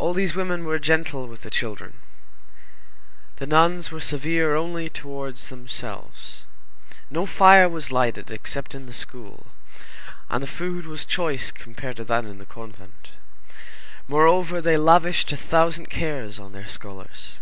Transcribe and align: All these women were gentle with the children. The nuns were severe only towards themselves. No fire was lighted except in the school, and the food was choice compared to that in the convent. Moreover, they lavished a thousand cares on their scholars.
All 0.00 0.14
these 0.14 0.34
women 0.34 0.64
were 0.64 0.80
gentle 0.80 1.28
with 1.28 1.42
the 1.42 1.48
children. 1.50 2.00
The 3.36 3.46
nuns 3.46 3.92
were 3.92 4.00
severe 4.00 4.56
only 4.56 4.90
towards 4.90 5.46
themselves. 5.48 6.42
No 7.08 7.24
fire 7.24 7.68
was 7.68 7.92
lighted 7.92 8.32
except 8.32 8.74
in 8.74 8.86
the 8.86 8.92
school, 8.92 9.46
and 10.28 10.42
the 10.42 10.48
food 10.48 10.86
was 10.86 11.04
choice 11.04 11.52
compared 11.52 11.98
to 11.98 12.04
that 12.06 12.24
in 12.24 12.38
the 12.38 12.46
convent. 12.46 13.10
Moreover, 14.08 14.60
they 14.60 14.76
lavished 14.76 15.30
a 15.30 15.36
thousand 15.36 15.86
cares 15.86 16.40
on 16.40 16.50
their 16.50 16.66
scholars. 16.66 17.38